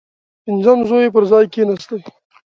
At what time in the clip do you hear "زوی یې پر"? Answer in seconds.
0.89-1.23